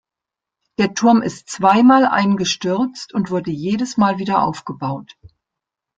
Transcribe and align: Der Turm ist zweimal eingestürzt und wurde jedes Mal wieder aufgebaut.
Der 0.79 0.95
Turm 0.95 1.21
ist 1.21 1.47
zweimal 1.47 2.07
eingestürzt 2.07 3.13
und 3.13 3.29
wurde 3.29 3.51
jedes 3.51 3.97
Mal 3.97 4.17
wieder 4.17 4.41
aufgebaut. 4.41 5.15